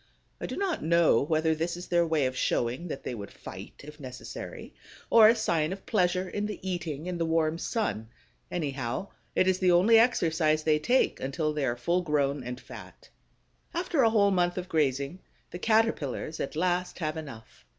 I 0.39 0.47
do 0.47 0.57
not 0.57 0.83
know 0.83 1.21
whether 1.21 1.53
this 1.53 1.77
is 1.77 1.85
their 1.89 2.07
way 2.07 2.25
of 2.25 2.35
showing 2.35 2.87
that 2.87 3.03
they 3.03 3.13
would 3.13 3.29
fight, 3.29 3.81
if 3.83 3.99
necessary, 3.99 4.73
or 5.11 5.27
a 5.29 5.35
sign 5.35 5.71
of 5.71 5.85
pleasure 5.85 6.27
in 6.27 6.47
the 6.47 6.59
eating 6.67 7.07
and 7.07 7.19
the 7.19 7.25
warm 7.27 7.59
sun. 7.59 8.09
Anyhow, 8.49 9.09
it 9.35 9.47
is 9.47 9.59
the 9.59 9.71
only 9.71 9.99
exercise 9.99 10.63
they 10.63 10.79
take 10.79 11.19
until 11.19 11.53
they 11.53 11.65
are 11.65 11.77
full 11.77 12.01
grown 12.01 12.43
and 12.43 12.59
fat. 12.59 13.09
After 13.75 14.01
a 14.01 14.09
whole 14.09 14.31
month 14.31 14.57
of 14.57 14.67
grazing, 14.67 15.19
the 15.51 15.59
Caterpillars 15.59 16.39
at 16.39 16.55
last 16.55 16.97
have 16.97 17.15
enough. 17.15 17.63